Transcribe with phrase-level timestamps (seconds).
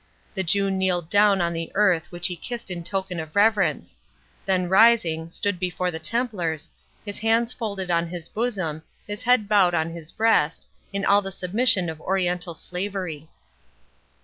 [0.33, 3.97] The Jew kneeled down on the earth which he kissed in token of reverence;
[4.47, 6.71] then rising, stood before the Templars,
[7.05, 11.31] his hands folded on his bosom, his head bowed on his breast, in all the
[11.31, 13.29] submission of Oriental slavery.